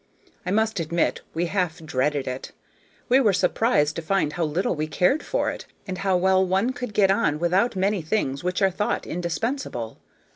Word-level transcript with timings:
I 0.47 0.49
must 0.49 0.79
admit 0.79 1.21
we 1.35 1.45
half 1.45 1.77
dreaded 1.77 2.27
it: 2.27 2.53
we 3.07 3.19
were 3.19 3.33
surprised 3.33 3.95
to 3.97 4.01
find 4.01 4.33
how 4.33 4.45
little 4.45 4.73
we 4.73 4.87
cared 4.87 5.21
for 5.21 5.51
it, 5.51 5.67
and 5.85 5.99
how 5.99 6.17
well 6.17 6.43
one 6.43 6.73
can 6.73 6.89
get 6.89 7.11
on 7.11 7.37
without 7.37 7.75
many 7.75 8.01
things 8.01 8.43
which 8.43 8.63
are 8.63 8.71
thought 8.71 9.05
indispensable. 9.05 9.99